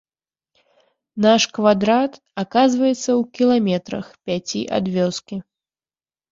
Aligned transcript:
Наш 1.25 1.43
квадрат 1.57 2.11
аказваецца 2.45 2.97
ў 2.97 3.21
кіламетрах 3.37 4.05
пяці 4.25 4.61
ад 4.81 4.85
вёскі. 4.99 5.35